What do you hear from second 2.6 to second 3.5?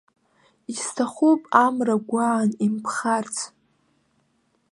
имԥхарц.